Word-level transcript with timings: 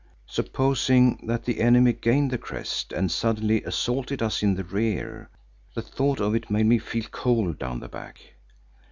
Supposing 0.25 1.27
that 1.27 1.45
the 1.45 1.59
enemy 1.61 1.93
gained 1.93 2.31
the 2.31 2.39
crest 2.39 2.91
and 2.91 3.11
suddenly 3.11 3.61
assaulted 3.61 4.19
us 4.23 4.41
in 4.41 4.55
the 4.55 4.63
rear! 4.63 5.29
The 5.75 5.83
thought 5.83 6.19
of 6.19 6.33
it 6.33 6.49
made 6.49 6.65
me 6.65 6.79
feel 6.79 7.05
cold 7.11 7.59
down 7.59 7.81
the 7.81 7.87
back. 7.87 8.19